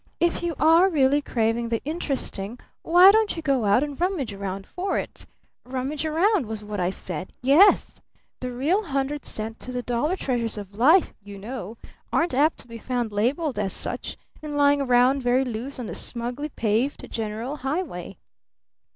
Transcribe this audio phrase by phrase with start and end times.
[0.19, 4.65] "If you are really craving the interesting why don't you go out and rummage around
[4.65, 5.27] for it?
[5.63, 7.31] Rummage around was what I said!
[7.43, 8.01] Yes!
[8.39, 11.77] The real hundred cent to the dollar treasures of Life, you know,
[12.11, 15.93] aren't apt to be found labeled as such and lying round very loose on the
[15.93, 18.17] smugly paved general highway!